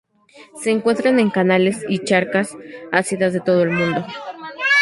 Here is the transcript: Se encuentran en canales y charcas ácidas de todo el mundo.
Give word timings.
Se 0.63 0.71
encuentran 0.71 1.19
en 1.19 1.29
canales 1.29 1.85
y 1.87 1.99
charcas 2.03 2.57
ácidas 2.91 3.33
de 3.33 3.39
todo 3.39 3.61
el 3.61 3.69
mundo. 3.69 4.03